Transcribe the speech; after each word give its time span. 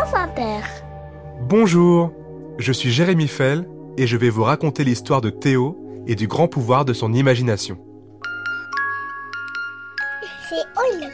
France 0.00 0.14
Inter. 0.14 0.60
Bonjour, 1.42 2.10
je 2.58 2.72
suis 2.72 2.90
Jérémy 2.90 3.28
Fell 3.28 3.68
et 3.98 4.06
je 4.06 4.16
vais 4.16 4.30
vous 4.30 4.44
raconter 4.44 4.82
l'histoire 4.82 5.20
de 5.20 5.28
Théo 5.28 5.76
et 6.06 6.14
du 6.14 6.26
grand 6.26 6.48
pouvoir 6.48 6.86
de 6.86 6.94
son 6.94 7.12
imagination. 7.12 7.76
C'est 10.48 10.64
Oli. 10.80 11.06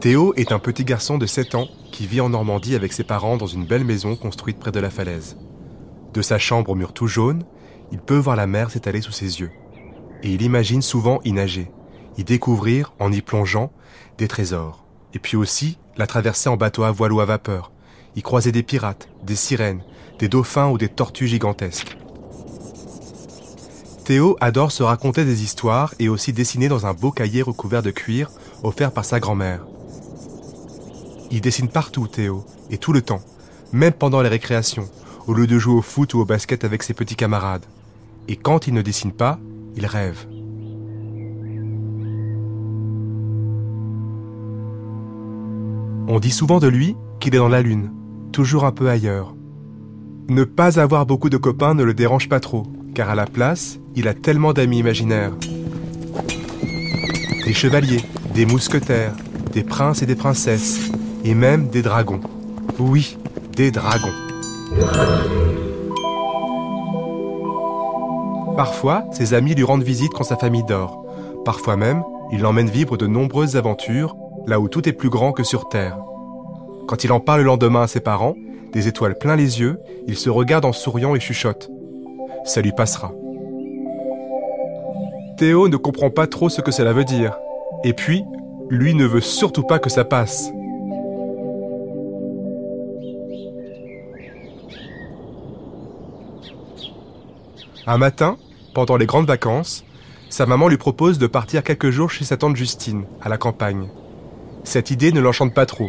Théo 0.00 0.32
est 0.36 0.52
un 0.52 0.60
petit 0.60 0.84
garçon 0.84 1.18
de 1.18 1.26
7 1.26 1.56
ans 1.56 1.66
qui 1.90 2.06
vit 2.06 2.20
en 2.20 2.28
Normandie 2.28 2.76
avec 2.76 2.92
ses 2.92 3.02
parents 3.02 3.36
dans 3.36 3.48
une 3.48 3.66
belle 3.66 3.82
maison 3.82 4.14
construite 4.14 4.60
près 4.60 4.70
de 4.70 4.78
la 4.78 4.90
falaise. 4.90 5.36
De 6.14 6.22
sa 6.22 6.38
chambre 6.38 6.70
au 6.70 6.76
mur 6.76 6.92
tout 6.92 7.08
jaune, 7.08 7.42
il 7.90 7.98
peut 7.98 8.16
voir 8.16 8.36
la 8.36 8.46
mer 8.46 8.70
s'étaler 8.70 9.00
sous 9.00 9.10
ses 9.10 9.40
yeux. 9.40 9.50
Et 10.22 10.30
il 10.30 10.42
imagine 10.42 10.82
souvent 10.82 11.18
y 11.24 11.32
nager, 11.32 11.72
y 12.16 12.22
découvrir, 12.22 12.92
en 13.00 13.10
y 13.10 13.22
plongeant, 13.22 13.72
des 14.18 14.28
trésors. 14.28 14.84
Et 15.14 15.18
puis 15.18 15.36
aussi 15.36 15.78
la 15.96 16.06
traverser 16.06 16.48
en 16.48 16.56
bateau 16.56 16.84
à 16.84 16.92
voile 16.92 17.12
ou 17.12 17.20
à 17.20 17.24
vapeur, 17.24 17.72
y 18.14 18.22
croiser 18.22 18.52
des 18.52 18.62
pirates, 18.62 19.08
des 19.24 19.34
sirènes, 19.34 19.82
des 20.20 20.28
dauphins 20.28 20.68
ou 20.68 20.78
des 20.78 20.88
tortues 20.88 21.26
gigantesques. 21.26 21.98
Théo 24.04 24.36
adore 24.40 24.70
se 24.70 24.84
raconter 24.84 25.24
des 25.24 25.42
histoires 25.42 25.92
et 25.98 26.08
aussi 26.08 26.32
dessiner 26.32 26.68
dans 26.68 26.86
un 26.86 26.94
beau 26.94 27.10
cahier 27.10 27.42
recouvert 27.42 27.82
de 27.82 27.90
cuir 27.90 28.30
offert 28.62 28.92
par 28.92 29.04
sa 29.04 29.18
grand-mère. 29.18 29.66
Il 31.30 31.40
dessine 31.42 31.68
partout, 31.68 32.06
Théo, 32.06 32.44
et 32.70 32.78
tout 32.78 32.92
le 32.92 33.02
temps, 33.02 33.20
même 33.72 33.92
pendant 33.92 34.22
les 34.22 34.28
récréations, 34.28 34.88
au 35.26 35.34
lieu 35.34 35.46
de 35.46 35.58
jouer 35.58 35.74
au 35.74 35.82
foot 35.82 36.14
ou 36.14 36.20
au 36.20 36.24
basket 36.24 36.64
avec 36.64 36.82
ses 36.82 36.94
petits 36.94 37.16
camarades. 37.16 37.66
Et 38.28 38.36
quand 38.36 38.66
il 38.66 38.74
ne 38.74 38.82
dessine 38.82 39.12
pas, 39.12 39.38
il 39.76 39.84
rêve. 39.84 40.26
On 46.10 46.18
dit 46.18 46.30
souvent 46.30 46.58
de 46.58 46.68
lui 46.68 46.96
qu'il 47.20 47.34
est 47.34 47.38
dans 47.38 47.48
la 47.48 47.60
lune, 47.60 47.90
toujours 48.32 48.64
un 48.64 48.72
peu 48.72 48.88
ailleurs. 48.88 49.34
Ne 50.30 50.44
pas 50.44 50.80
avoir 50.80 51.04
beaucoup 51.04 51.28
de 51.28 51.36
copains 51.36 51.74
ne 51.74 51.82
le 51.84 51.92
dérange 51.92 52.30
pas 52.30 52.40
trop, 52.40 52.66
car 52.94 53.10
à 53.10 53.14
la 53.14 53.26
place, 53.26 53.78
il 53.94 54.08
a 54.08 54.14
tellement 54.14 54.54
d'amis 54.54 54.78
imaginaires. 54.78 55.32
Des 57.44 57.52
chevaliers, 57.52 58.02
des 58.34 58.46
mousquetaires, 58.46 59.14
des 59.52 59.62
princes 59.62 60.02
et 60.02 60.06
des 60.06 60.16
princesses, 60.16 60.90
et 61.24 61.34
même 61.34 61.68
des 61.68 61.82
dragons. 61.82 62.20
Oui, 62.78 63.16
des 63.56 63.70
dragons. 63.70 64.12
Parfois, 68.56 69.04
ses 69.12 69.34
amis 69.34 69.54
lui 69.54 69.64
rendent 69.64 69.82
visite 69.82 70.12
quand 70.12 70.24
sa 70.24 70.36
famille 70.36 70.64
dort. 70.64 71.04
Parfois 71.44 71.76
même, 71.76 72.02
il 72.32 72.40
l'emmène 72.40 72.68
vivre 72.68 72.96
de 72.96 73.06
nombreuses 73.06 73.56
aventures, 73.56 74.16
là 74.46 74.60
où 74.60 74.68
tout 74.68 74.88
est 74.88 74.92
plus 74.92 75.10
grand 75.10 75.32
que 75.32 75.44
sur 75.44 75.68
Terre. 75.68 75.98
Quand 76.86 77.04
il 77.04 77.12
en 77.12 77.20
parle 77.20 77.40
le 77.40 77.46
lendemain 77.46 77.82
à 77.82 77.86
ses 77.86 78.00
parents, 78.00 78.34
des 78.72 78.88
étoiles 78.88 79.16
plein 79.16 79.36
les 79.36 79.60
yeux, 79.60 79.78
il 80.06 80.16
se 80.16 80.30
regarde 80.30 80.64
en 80.64 80.72
souriant 80.72 81.14
et 81.14 81.20
chuchote. 81.20 81.70
Ça 82.44 82.60
lui 82.60 82.72
passera. 82.72 83.12
Théo 85.36 85.68
ne 85.68 85.76
comprend 85.76 86.10
pas 86.10 86.26
trop 86.26 86.48
ce 86.48 86.60
que 86.60 86.72
cela 86.72 86.92
veut 86.92 87.04
dire. 87.04 87.38
Et 87.84 87.92
puis, 87.92 88.24
lui 88.70 88.94
ne 88.94 89.06
veut 89.06 89.20
surtout 89.20 89.62
pas 89.62 89.78
que 89.78 89.90
ça 89.90 90.04
passe. 90.04 90.50
Un 97.90 97.96
matin, 97.96 98.36
pendant 98.74 98.98
les 98.98 99.06
grandes 99.06 99.26
vacances, 99.26 99.82
sa 100.28 100.44
maman 100.44 100.68
lui 100.68 100.76
propose 100.76 101.16
de 101.16 101.26
partir 101.26 101.64
quelques 101.64 101.88
jours 101.88 102.10
chez 102.10 102.26
sa 102.26 102.36
tante 102.36 102.54
Justine, 102.54 103.06
à 103.22 103.30
la 103.30 103.38
campagne. 103.38 103.88
Cette 104.62 104.90
idée 104.90 105.10
ne 105.10 105.22
l'enchante 105.22 105.54
pas 105.54 105.64
trop, 105.64 105.88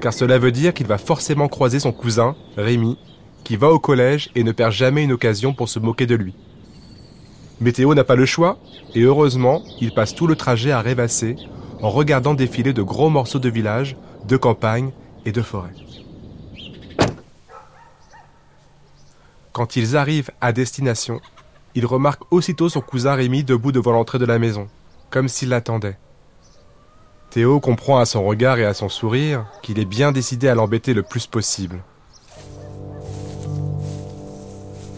car 0.00 0.14
cela 0.14 0.38
veut 0.38 0.52
dire 0.52 0.72
qu'il 0.72 0.86
va 0.86 0.96
forcément 0.96 1.48
croiser 1.48 1.80
son 1.80 1.92
cousin, 1.92 2.34
Rémi, 2.56 2.96
qui 3.44 3.56
va 3.56 3.68
au 3.68 3.78
collège 3.78 4.30
et 4.34 4.42
ne 4.42 4.52
perd 4.52 4.72
jamais 4.72 5.04
une 5.04 5.12
occasion 5.12 5.52
pour 5.52 5.68
se 5.68 5.78
moquer 5.78 6.06
de 6.06 6.14
lui. 6.14 6.34
Mais 7.60 7.72
Théo 7.72 7.94
n'a 7.94 8.04
pas 8.04 8.16
le 8.16 8.24
choix, 8.24 8.56
et 8.94 9.02
heureusement, 9.02 9.60
il 9.82 9.92
passe 9.92 10.14
tout 10.14 10.26
le 10.26 10.36
trajet 10.36 10.70
à 10.70 10.80
rêvasser 10.80 11.36
en 11.82 11.90
regardant 11.90 12.32
défiler 12.32 12.72
de 12.72 12.80
gros 12.80 13.10
morceaux 13.10 13.38
de 13.38 13.50
village, 13.50 13.98
de 14.26 14.38
campagne 14.38 14.92
et 15.26 15.32
de 15.32 15.42
forêt. 15.42 15.74
Quand 19.54 19.76
ils 19.76 19.96
arrivent 19.96 20.32
à 20.40 20.52
destination, 20.52 21.20
il 21.74 21.86
remarque 21.86 22.22
aussitôt 22.30 22.68
son 22.68 22.80
cousin 22.80 23.14
Rémi 23.14 23.44
debout 23.44 23.72
devant 23.72 23.92
l'entrée 23.92 24.18
de 24.18 24.24
la 24.24 24.38
maison, 24.38 24.68
comme 25.10 25.28
s'il 25.28 25.48
l'attendait. 25.48 25.98
Théo 27.30 27.58
comprend 27.58 27.98
à 27.98 28.06
son 28.06 28.24
regard 28.24 28.58
et 28.58 28.64
à 28.64 28.74
son 28.74 28.88
sourire 28.88 29.46
qu'il 29.62 29.80
est 29.80 29.84
bien 29.84 30.12
décidé 30.12 30.48
à 30.48 30.54
l'embêter 30.54 30.94
le 30.94 31.02
plus 31.02 31.26
possible. 31.26 31.82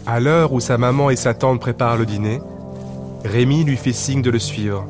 À 0.05 0.21
l'heure 0.21 0.53
où 0.53 0.61
sa 0.61 0.77
maman 0.77 1.11
et 1.11 1.17
sa 1.17 1.35
tante 1.35 1.61
préparent 1.61 1.97
le 1.97 2.07
dîner, 2.07 2.41
Rémi 3.25 3.65
lui 3.65 3.77
fait 3.77 3.93
signe 3.93 4.23
de 4.23 4.31
le 4.31 4.39
suivre. 4.39 4.87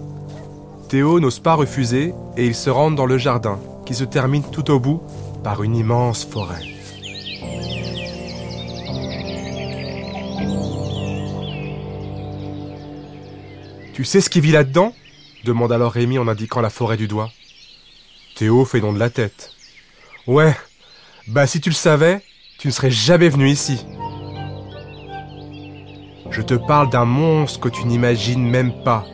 Théo 0.88 1.20
n'ose 1.20 1.38
pas 1.38 1.54
refuser 1.54 2.12
et 2.36 2.46
ils 2.46 2.54
se 2.54 2.68
rendent 2.68 2.96
dans 2.96 3.06
le 3.06 3.16
jardin, 3.16 3.58
qui 3.86 3.94
se 3.94 4.04
termine 4.04 4.42
tout 4.42 4.70
au 4.70 4.78
bout 4.78 5.00
par 5.42 5.62
une 5.62 5.76
immense 5.76 6.24
forêt. 6.24 6.75
Tu 13.96 14.04
sais 14.04 14.20
ce 14.20 14.28
qui 14.28 14.42
vit 14.42 14.52
là-dedans 14.52 14.92
demande 15.46 15.72
alors 15.72 15.92
Rémi 15.92 16.18
en 16.18 16.28
indiquant 16.28 16.60
la 16.60 16.68
forêt 16.68 16.98
du 16.98 17.08
doigt. 17.08 17.30
Théo 18.34 18.66
fait 18.66 18.78
don 18.80 18.92
de 18.92 18.98
la 18.98 19.08
tête. 19.08 19.52
Ouais, 20.26 20.54
bah 21.28 21.46
si 21.46 21.62
tu 21.62 21.70
le 21.70 21.74
savais, 21.74 22.20
tu 22.58 22.66
ne 22.66 22.72
serais 22.72 22.90
jamais 22.90 23.30
venu 23.30 23.48
ici. 23.48 23.86
Je 26.30 26.42
te 26.42 26.52
parle 26.52 26.90
d'un 26.90 27.06
monstre 27.06 27.58
que 27.58 27.70
tu 27.70 27.86
n'imagines 27.86 28.46
même 28.46 28.84
pas. 28.84 29.06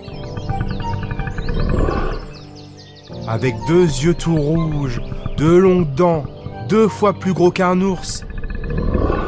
Avec 3.29 3.55
deux 3.69 3.85
yeux 3.85 4.15
tout 4.15 4.35
rouges, 4.35 5.01
deux 5.37 5.59
longues 5.59 5.95
dents, 5.95 6.25
deux 6.69 6.89
fois 6.89 7.13
plus 7.13 7.35
gros 7.35 7.53
qu'un 7.53 7.81
ours, 7.81 8.25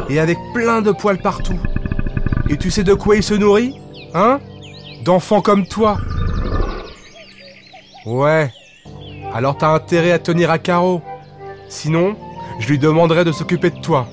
et 0.08 0.18
avec 0.18 0.36
plein 0.52 0.82
de 0.82 0.90
poils 0.90 1.22
partout. 1.22 1.60
Et 2.50 2.56
tu 2.56 2.72
sais 2.72 2.82
de 2.82 2.94
quoi 2.94 3.14
il 3.14 3.22
se 3.22 3.34
nourrit 3.34 3.76
Hein? 4.14 4.40
D'enfants 5.04 5.42
comme 5.42 5.66
toi. 5.66 5.98
Ouais, 8.06 8.50
alors 9.34 9.56
t'as 9.56 9.68
intérêt 9.68 10.12
à 10.12 10.18
tenir 10.18 10.50
à 10.50 10.58
carreau. 10.58 11.02
Sinon, 11.68 12.16
je 12.58 12.68
lui 12.68 12.78
demanderai 12.78 13.24
de 13.24 13.32
s'occuper 13.32 13.70
de 13.70 13.80
toi. 13.80 14.06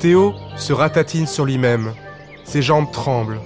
Théo 0.00 0.34
se 0.56 0.72
ratatine 0.72 1.26
sur 1.26 1.46
lui-même. 1.46 1.94
Ses 2.44 2.60
jambes 2.60 2.90
tremblent. 2.92 3.40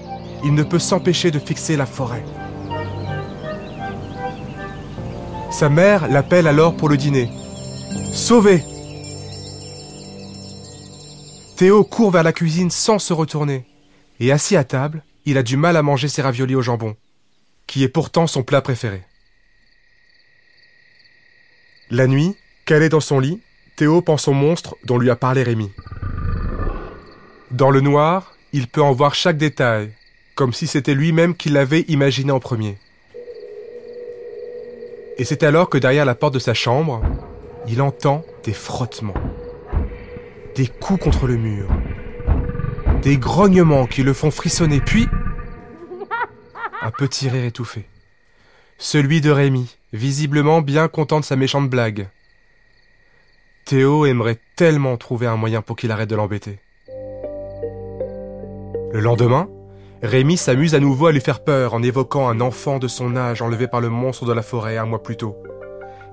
Il 0.44 0.54
ne 0.54 0.62
peut 0.62 0.78
s'empêcher 0.78 1.30
de 1.30 1.38
fixer 1.38 1.76
la 1.76 1.86
forêt. 1.86 2.24
Sa 5.50 5.68
mère 5.68 6.08
l'appelle 6.08 6.46
alors 6.46 6.76
pour 6.76 6.88
le 6.88 6.96
dîner. 6.96 7.30
Sauvé 8.12 8.62
Théo 11.56 11.84
court 11.84 12.10
vers 12.10 12.22
la 12.22 12.32
cuisine 12.32 12.70
sans 12.70 12.98
se 12.98 13.12
retourner. 13.12 13.64
Et 14.20 14.32
assis 14.32 14.56
à 14.56 14.64
table, 14.64 15.02
il 15.30 15.36
a 15.36 15.42
du 15.42 15.58
mal 15.58 15.76
à 15.76 15.82
manger 15.82 16.08
ses 16.08 16.22
raviolis 16.22 16.54
au 16.54 16.62
jambon, 16.62 16.96
qui 17.66 17.84
est 17.84 17.88
pourtant 17.88 18.26
son 18.26 18.42
plat 18.42 18.62
préféré. 18.62 19.02
La 21.90 22.06
nuit, 22.06 22.34
calé 22.64 22.88
dans 22.88 23.00
son 23.00 23.20
lit, 23.20 23.42
Théo 23.76 24.00
pense 24.00 24.26
au 24.26 24.32
monstre 24.32 24.74
dont 24.84 24.96
lui 24.96 25.10
a 25.10 25.16
parlé 25.16 25.42
Rémi. 25.42 25.70
Dans 27.50 27.70
le 27.70 27.82
noir, 27.82 28.34
il 28.54 28.68
peut 28.68 28.80
en 28.80 28.92
voir 28.92 29.14
chaque 29.14 29.36
détail, 29.36 29.92
comme 30.34 30.54
si 30.54 30.66
c'était 30.66 30.94
lui-même 30.94 31.36
qui 31.36 31.50
l'avait 31.50 31.84
imaginé 31.88 32.32
en 32.32 32.40
premier. 32.40 32.78
Et 35.18 35.24
c'est 35.24 35.42
alors 35.42 35.68
que 35.68 35.76
derrière 35.76 36.06
la 36.06 36.14
porte 36.14 36.34
de 36.34 36.38
sa 36.38 36.54
chambre, 36.54 37.02
il 37.66 37.82
entend 37.82 38.24
des 38.44 38.54
frottements, 38.54 39.12
des 40.54 40.68
coups 40.68 41.04
contre 41.04 41.26
le 41.26 41.36
mur, 41.36 41.68
des 43.02 43.18
grognements 43.18 43.86
qui 43.86 44.02
le 44.02 44.14
font 44.14 44.30
frissonner, 44.30 44.80
puis 44.80 45.06
un 46.88 46.90
petit 46.90 47.28
rire 47.28 47.44
étouffé. 47.44 47.84
Celui 48.78 49.20
de 49.20 49.30
Rémi, 49.30 49.76
visiblement 49.92 50.62
bien 50.62 50.88
content 50.88 51.20
de 51.20 51.24
sa 51.26 51.36
méchante 51.36 51.68
blague. 51.68 52.08
Théo 53.66 54.06
aimerait 54.06 54.38
tellement 54.56 54.96
trouver 54.96 55.26
un 55.26 55.36
moyen 55.36 55.60
pour 55.60 55.76
qu'il 55.76 55.90
arrête 55.90 56.08
de 56.08 56.16
l'embêter. 56.16 56.60
Le 58.90 59.00
lendemain, 59.00 59.50
Rémi 60.02 60.38
s'amuse 60.38 60.74
à 60.74 60.80
nouveau 60.80 61.08
à 61.08 61.12
lui 61.12 61.20
faire 61.20 61.44
peur 61.44 61.74
en 61.74 61.82
évoquant 61.82 62.26
un 62.26 62.40
enfant 62.40 62.78
de 62.78 62.88
son 62.88 63.16
âge 63.16 63.42
enlevé 63.42 63.68
par 63.68 63.82
le 63.82 63.90
monstre 63.90 64.24
de 64.24 64.32
la 64.32 64.40
forêt 64.40 64.78
un 64.78 64.86
mois 64.86 65.02
plus 65.02 65.18
tôt, 65.18 65.36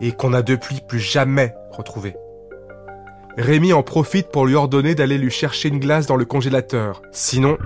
et 0.02 0.12
qu'on 0.12 0.32
n'a 0.32 0.42
depuis 0.42 0.82
plus 0.86 1.00
jamais 1.00 1.54
retrouvé. 1.72 2.18
Rémi 3.38 3.72
en 3.72 3.82
profite 3.82 4.28
pour 4.30 4.46
lui 4.46 4.56
ordonner 4.56 4.94
d'aller 4.94 5.18
lui 5.18 5.32
chercher 5.32 5.70
une 5.70 5.80
glace 5.80 6.06
dans 6.06 6.18
le 6.18 6.26
congélateur, 6.26 7.02
sinon... 7.14 7.58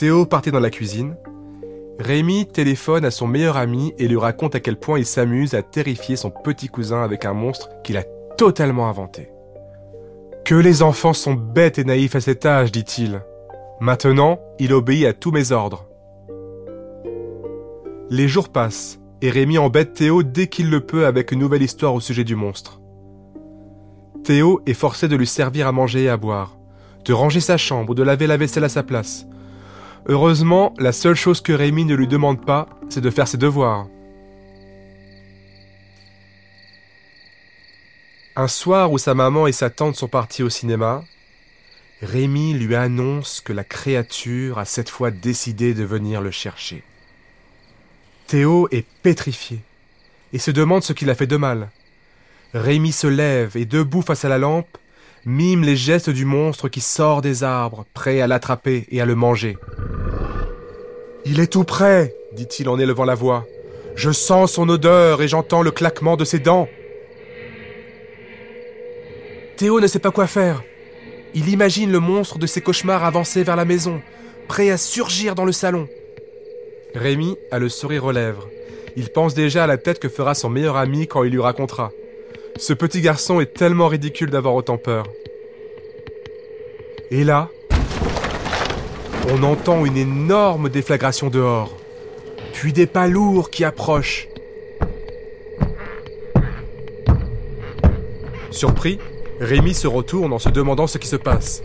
Théo 0.00 0.24
partait 0.24 0.50
dans 0.50 0.60
la 0.60 0.70
cuisine. 0.70 1.14
Rémi 1.98 2.46
téléphone 2.46 3.04
à 3.04 3.10
son 3.10 3.26
meilleur 3.26 3.58
ami 3.58 3.92
et 3.98 4.08
lui 4.08 4.16
raconte 4.16 4.54
à 4.54 4.60
quel 4.60 4.78
point 4.78 4.98
il 4.98 5.04
s'amuse 5.04 5.52
à 5.52 5.60
terrifier 5.60 6.16
son 6.16 6.30
petit 6.30 6.68
cousin 6.68 7.02
avec 7.02 7.26
un 7.26 7.34
monstre 7.34 7.68
qu'il 7.84 7.98
a 7.98 8.04
totalement 8.38 8.88
inventé. 8.88 9.28
Que 10.46 10.54
les 10.54 10.82
enfants 10.82 11.12
sont 11.12 11.34
bêtes 11.34 11.78
et 11.78 11.84
naïfs 11.84 12.16
à 12.16 12.22
cet 12.22 12.46
âge, 12.46 12.72
dit-il. 12.72 13.20
Maintenant, 13.78 14.40
il 14.58 14.72
obéit 14.72 15.04
à 15.04 15.12
tous 15.12 15.32
mes 15.32 15.52
ordres. 15.52 15.86
Les 18.08 18.26
jours 18.26 18.48
passent, 18.48 19.00
et 19.20 19.28
Rémi 19.28 19.58
embête 19.58 19.92
Théo 19.92 20.22
dès 20.22 20.46
qu'il 20.46 20.70
le 20.70 20.80
peut 20.80 21.04
avec 21.04 21.30
une 21.30 21.40
nouvelle 21.40 21.62
histoire 21.62 21.92
au 21.92 22.00
sujet 22.00 22.24
du 22.24 22.36
monstre. 22.36 22.80
Théo 24.24 24.62
est 24.64 24.72
forcé 24.72 25.08
de 25.08 25.16
lui 25.16 25.26
servir 25.26 25.66
à 25.66 25.72
manger 25.72 26.04
et 26.04 26.08
à 26.08 26.16
boire, 26.16 26.56
de 27.04 27.12
ranger 27.12 27.40
sa 27.40 27.58
chambre, 27.58 27.94
de 27.94 28.02
laver 28.02 28.26
la 28.26 28.38
vaisselle 28.38 28.64
à 28.64 28.70
sa 28.70 28.82
place. 28.82 29.26
Heureusement, 30.06 30.74
la 30.78 30.92
seule 30.92 31.14
chose 31.14 31.40
que 31.40 31.52
Rémi 31.52 31.84
ne 31.84 31.94
lui 31.94 32.08
demande 32.08 32.44
pas, 32.44 32.68
c'est 32.88 33.00
de 33.00 33.10
faire 33.10 33.28
ses 33.28 33.36
devoirs. 33.36 33.86
Un 38.36 38.48
soir 38.48 38.90
où 38.90 38.98
sa 38.98 39.14
maman 39.14 39.46
et 39.46 39.52
sa 39.52 39.70
tante 39.70 39.96
sont 39.96 40.08
partis 40.08 40.42
au 40.42 40.48
cinéma, 40.48 41.04
Rémi 42.00 42.54
lui 42.54 42.74
annonce 42.74 43.42
que 43.42 43.52
la 43.52 43.64
créature 43.64 44.58
a 44.58 44.64
cette 44.64 44.88
fois 44.88 45.10
décidé 45.10 45.74
de 45.74 45.84
venir 45.84 46.22
le 46.22 46.30
chercher. 46.30 46.82
Théo 48.26 48.68
est 48.70 48.86
pétrifié 49.02 49.60
et 50.32 50.38
se 50.38 50.50
demande 50.50 50.82
ce 50.82 50.94
qu'il 50.94 51.10
a 51.10 51.14
fait 51.14 51.26
de 51.26 51.36
mal. 51.36 51.70
Rémi 52.54 52.92
se 52.92 53.06
lève 53.06 53.56
et 53.56 53.66
debout 53.66 54.02
face 54.02 54.24
à 54.24 54.30
la 54.30 54.38
lampe, 54.38 54.78
mime 55.26 55.62
les 55.62 55.76
gestes 55.76 56.08
du 56.08 56.24
monstre 56.24 56.68
qui 56.68 56.80
sort 56.80 57.20
des 57.20 57.44
arbres, 57.44 57.84
prêt 57.92 58.22
à 58.22 58.26
l'attraper 58.26 58.86
et 58.90 59.00
à 59.02 59.04
le 59.04 59.14
manger. 59.14 59.58
Il 61.24 61.40
est 61.40 61.52
tout 61.52 61.64
prêt, 61.64 62.14
dit-il 62.32 62.68
en 62.68 62.78
élevant 62.78 63.04
la 63.04 63.14
voix. 63.14 63.46
Je 63.94 64.10
sens 64.10 64.52
son 64.52 64.68
odeur 64.68 65.20
et 65.22 65.28
j'entends 65.28 65.62
le 65.62 65.70
claquement 65.70 66.16
de 66.16 66.24
ses 66.24 66.38
dents. 66.38 66.68
Théo 69.56 69.80
ne 69.80 69.86
sait 69.86 69.98
pas 69.98 70.10
quoi 70.10 70.26
faire. 70.26 70.62
Il 71.34 71.48
imagine 71.48 71.92
le 71.92 72.00
monstre 72.00 72.38
de 72.38 72.46
ses 72.46 72.60
cauchemars 72.60 73.04
avancer 73.04 73.42
vers 73.42 73.56
la 73.56 73.64
maison, 73.64 74.00
prêt 74.48 74.70
à 74.70 74.78
surgir 74.78 75.34
dans 75.34 75.44
le 75.44 75.52
salon. 75.52 75.88
Rémi 76.94 77.36
a 77.50 77.58
le 77.58 77.68
sourire 77.68 78.06
aux 78.06 78.12
lèvres. 78.12 78.48
Il 78.96 79.10
pense 79.10 79.34
déjà 79.34 79.64
à 79.64 79.66
la 79.66 79.76
tête 79.76 80.00
que 80.00 80.08
fera 80.08 80.34
son 80.34 80.48
meilleur 80.48 80.76
ami 80.76 81.06
quand 81.06 81.22
il 81.22 81.32
lui 81.32 81.40
racontera. 81.40 81.92
Ce 82.56 82.72
petit 82.72 83.00
garçon 83.00 83.40
est 83.40 83.54
tellement 83.54 83.88
ridicule 83.88 84.30
d'avoir 84.30 84.54
autant 84.54 84.78
peur. 84.78 85.06
Et 87.10 87.22
là, 87.24 87.48
on 89.28 89.42
entend 89.42 89.84
une 89.84 89.96
énorme 89.96 90.68
déflagration 90.68 91.28
dehors, 91.28 91.76
puis 92.52 92.72
des 92.72 92.86
pas 92.86 93.06
lourds 93.06 93.50
qui 93.50 93.64
approchent. 93.64 94.28
Surpris, 98.50 98.98
Rémi 99.40 99.74
se 99.74 99.86
retourne 99.86 100.32
en 100.32 100.38
se 100.38 100.48
demandant 100.48 100.86
ce 100.86 100.98
qui 100.98 101.08
se 101.08 101.16
passe. 101.16 101.62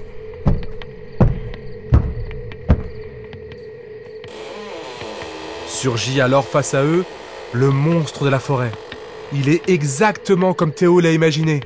Surgit 5.68 6.22
alors 6.22 6.46
face 6.46 6.74
à 6.74 6.84
eux 6.84 7.04
le 7.54 7.70
monstre 7.70 8.24
de 8.24 8.30
la 8.30 8.40
forêt. 8.40 8.72
Il 9.34 9.50
est 9.50 9.70
exactement 9.70 10.54
comme 10.54 10.72
Théo 10.72 11.00
l'a 11.00 11.12
imaginé. 11.12 11.62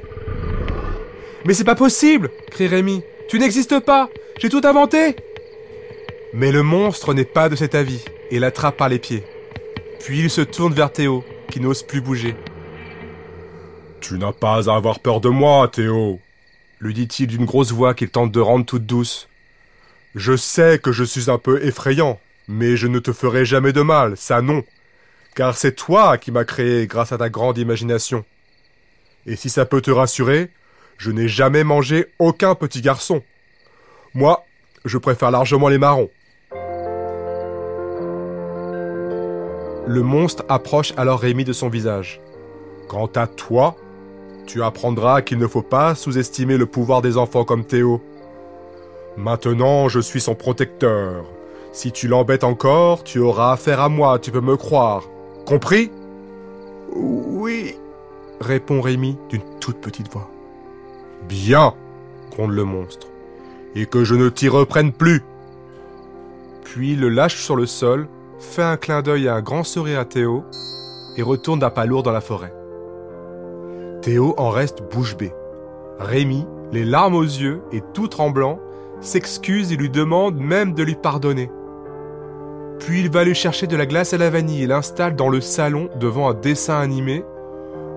Mais 1.46 1.54
c'est 1.54 1.64
pas 1.64 1.76
possible 1.76 2.30
crie 2.52 2.68
Rémi. 2.68 3.04
Tu 3.28 3.40
n'existes 3.40 3.80
pas 3.80 4.10
J'ai 4.40 4.50
tout 4.50 4.62
inventé 4.64 5.16
Mais 6.34 6.52
le 6.52 6.62
monstre 6.62 7.14
n'est 7.14 7.26
pas 7.26 7.50
de 7.50 7.56
cet 7.56 7.74
avis 7.74 8.06
et 8.30 8.40
l'attrape 8.40 8.78
par 8.78 8.90
les 8.90 9.00
pieds. 9.00 9.24
Puis 10.00 10.20
il 10.20 10.30
se 10.30 10.42
tourne 10.42 10.74
vers 10.74 10.94
Théo, 10.94 11.24
qui 11.50 11.60
n'ose 11.60 11.84
plus 11.84 12.02
bouger. 12.02 12.36
Tu 14.00 14.18
n'as 14.18 14.32
pas 14.32 14.70
à 14.70 14.76
avoir 14.76 15.00
peur 15.00 15.22
de 15.22 15.30
moi, 15.30 15.68
Théo, 15.68 16.20
lui 16.80 16.94
dit-il 16.94 17.28
d'une 17.28 17.46
grosse 17.46 17.72
voix 17.72 17.94
qu'il 17.94 18.10
tente 18.10 18.32
de 18.32 18.40
rendre 18.40 18.66
toute 18.66 18.86
douce. 18.86 19.28
Je 20.16 20.36
sais 20.36 20.80
que 20.80 20.92
je 20.92 21.04
suis 21.04 21.30
un 21.30 21.38
peu 21.38 21.64
effrayant, 21.66 22.20
mais 22.48 22.78
je 22.78 22.88
ne 22.88 23.00
te 23.00 23.12
ferai 23.12 23.44
jamais 23.44 23.74
de 23.74 23.82
mal, 23.82 24.16
ça 24.16 24.42
non. 24.42 24.64
Car 25.36 25.58
c'est 25.58 25.76
toi 25.76 26.18
qui 26.18 26.32
m'as 26.32 26.46
créé 26.46 26.88
grâce 26.88 27.12
à 27.12 27.18
ta 27.18 27.30
grande 27.30 27.58
imagination. 27.58 28.24
Et 29.26 29.36
si 29.36 29.50
ça 29.50 29.66
peut 29.66 29.82
te 29.82 29.92
rassurer, 29.92 30.50
je 30.98 31.12
n'ai 31.12 31.28
jamais 31.28 31.64
mangé 31.64 32.08
aucun 32.20 32.56
petit 32.56 32.82
garçon. 32.82 33.24
Moi, 34.14 34.46
je 34.86 34.98
préfère 34.98 35.32
largement 35.32 35.70
les 35.70 35.78
marrons. 35.78 36.10
Le 39.90 40.04
monstre 40.04 40.46
approche 40.50 40.94
alors 40.98 41.20
Rémi 41.20 41.46
de 41.46 41.52
son 41.52 41.68
visage. 41.68 42.22
Quant 42.88 43.10
à 43.16 43.26
toi, 43.26 43.76
tu 44.46 44.62
apprendras 44.62 45.24
qu'il 45.24 45.40
ne 45.40 45.48
faut 45.48 45.64
pas 45.64 45.96
sous-estimer 45.96 46.58
le 46.58 46.68
pouvoir 46.68 47.02
des 47.02 47.18
enfants 47.18 47.44
comme 47.44 47.66
Théo. 47.66 48.00
Maintenant, 49.18 49.90
je 49.90 50.00
suis 50.00 50.22
son 50.22 50.36
protecteur. 50.36 51.26
Si 51.72 51.92
tu 51.92 52.08
l'embêtes 52.08 52.44
encore, 52.44 53.04
tu 53.04 53.18
auras 53.18 53.52
affaire 53.52 53.80
à 53.80 53.90
moi, 53.90 54.20
tu 54.20 54.30
peux 54.30 54.42
me 54.42 54.58
croire. 54.58 55.06
Compris? 55.48 55.90
Oui, 56.94 57.74
répond 58.42 58.82
Rémi 58.82 59.18
d'une 59.30 59.42
toute 59.60 59.82
petite 59.82 60.14
voix. 60.14 60.30
Bien, 61.28 61.74
gronde 62.30 62.52
le 62.52 62.64
monstre. 62.64 63.08
Et 63.74 63.88
que 63.88 64.04
je 64.04 64.14
ne 64.14 64.30
t'y 64.30 64.50
reprenne 64.50 64.94
plus. 64.94 65.24
Puis 66.64 66.96
le 66.96 67.10
lâche 67.10 67.42
sur 67.42 67.56
le 67.56 67.66
sol, 67.66 68.08
fait 68.40 68.64
un 68.64 68.78
clin 68.78 69.02
d'œil 69.02 69.26
et 69.26 69.30
un 69.30 69.42
grand 69.42 69.64
sourire 69.64 70.00
à 70.00 70.06
Théo, 70.06 70.44
et 71.18 71.22
retourne 71.22 71.60
d'un 71.60 71.70
pas 71.70 71.86
lourd 71.86 72.04
dans 72.04 72.12
la 72.12 72.22
forêt. 72.22 72.54
Théo 74.02 74.34
en 74.38 74.50
reste 74.50 74.82
bouche 74.90 75.18
bée. 75.18 75.34
Rémi, 76.00 76.46
les 76.72 76.86
larmes 76.86 77.16
aux 77.16 77.24
yeux 77.24 77.62
et 77.72 77.84
tout 77.94 78.08
tremblant, 78.08 78.60
s'excuse 79.02 79.72
et 79.72 79.76
lui 79.76 79.90
demande 79.90 80.38
même 80.38 80.74
de 80.74 80.84
lui 80.84 80.96
pardonner. 80.96 81.52
Puis 82.80 83.02
il 83.02 83.12
va 83.12 83.26
lui 83.26 83.36
chercher 83.36 83.68
de 83.68 83.76
la 83.76 83.86
glace 83.86 84.14
à 84.14 84.18
la 84.18 84.30
vanille 84.30 84.64
et 84.64 84.68
l'installe 84.68 85.16
dans 85.16 85.30
le 85.30 85.42
salon 85.42 85.90
devant 86.00 86.30
un 86.30 86.34
dessin 86.34 86.80
animé 86.80 87.26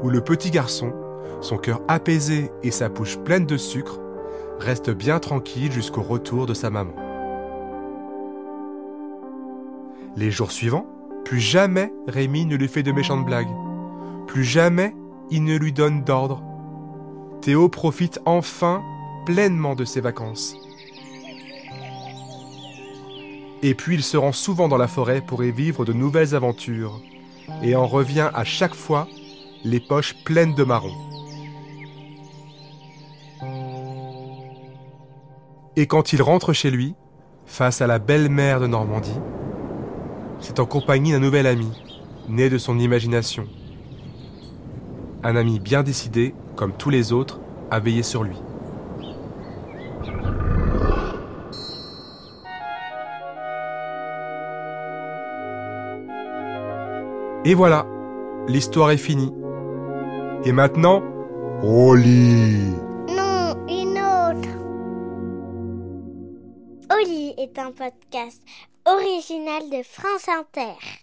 où 0.03 0.11
le 0.11 0.21
petit 0.21 0.51
garçon, 0.51 0.93
son 1.41 1.57
cœur 1.57 1.81
apaisé 1.87 2.51
et 2.65 2.73
sa 2.73 2.89
bouche 2.89 3.19
pleine 3.19 3.47
de 3.47 3.57
sucre, 3.57 4.01
reste 4.59 4.91
bien 4.91 5.21
tranquille 5.21 5.71
jusqu'au 5.71 6.03
retour 6.03 6.47
de 6.47 6.55
sa 6.55 6.71
maman. 6.71 7.12
Les 10.17 10.31
jours 10.31 10.53
suivants, 10.53 10.87
plus 11.25 11.41
jamais 11.41 11.93
Rémi 12.07 12.45
ne 12.45 12.57
lui 12.57 12.69
fait 12.69 12.83
de 12.83 12.93
méchantes 12.93 13.25
blagues. 13.25 13.55
Plus 14.27 14.45
jamais 14.45 14.95
il 15.31 15.45
ne 15.45 15.57
lui 15.57 15.73
donne 15.73 16.05
d'ordre. 16.05 16.43
Théo 17.41 17.69
profite 17.69 18.21
enfin 18.27 18.83
pleinement 19.25 19.75
de 19.75 19.85
ses 19.85 20.01
vacances. 20.01 20.55
Et 23.63 23.75
puis 23.75 23.95
il 23.95 24.03
se 24.03 24.17
rend 24.17 24.33
souvent 24.33 24.69
dans 24.69 24.77
la 24.77 24.89
forêt 24.89 25.23
pour 25.23 25.43
y 25.45 25.53
vivre 25.53 25.85
de 25.85 25.93
nouvelles 25.93 26.35
aventures, 26.35 27.01
et 27.63 27.77
en 27.77 27.87
revient 27.87 28.31
à 28.35 28.45
chaque 28.45 28.75
fois 28.75 29.09
les 29.65 29.81
poches 29.81 30.17
pleines 30.25 30.55
de 30.55 30.65
marrons. 30.65 30.97
Et 35.77 35.87
quand 35.87 36.13
il 36.13 36.21
rentre 36.21 36.53
chez 36.53 36.71
lui, 36.71 36.95
face 37.47 37.81
à 37.81 37.87
la 37.87 37.99
belle 37.99 38.29
mer 38.29 38.61
de 38.61 38.67
Normandie, 38.67 39.19
c'est 40.43 40.61
en 40.61 40.67
compagnie 40.67 41.13
d'un 41.13 41.21
nouvel 41.21 41.47
ami, 41.47 41.71
né 42.29 42.51
de 42.51 42.59
son 42.59 42.79
imagination 42.79 43.47
un 45.25 45.37
ami 45.37 45.61
bien 45.61 45.83
décidé, 45.83 46.35
comme 46.57 46.73
tous 46.73 46.91
les 46.91 47.13
autres, 47.13 47.41
à 47.71 47.79
veiller 47.81 48.03
sur 48.03 48.25
lui. 48.25 48.37
Et 57.45 57.55
voilà, 57.55 57.87
l'histoire 58.47 58.91
est 58.91 58.97
finie. 58.97 59.33
Et 60.45 60.53
maintenant, 60.53 61.03
au 61.63 61.95
lit 61.95 62.73
Non, 63.09 63.55
une 63.69 63.99
autre. 63.99 64.49
Oli 66.93 67.35
est 67.37 67.59
un 67.59 67.73
podcast 67.73 68.43
original 69.03 69.69
de 69.69 69.83
France 69.83 70.29
Inter. 70.29 71.02